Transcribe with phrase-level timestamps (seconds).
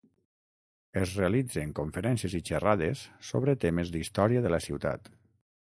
[1.01, 5.17] Es realitzen conferències i xerrades sobre temes d'història de la ciutat.